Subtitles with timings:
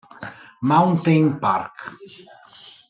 [0.63, 1.77] Mountain Park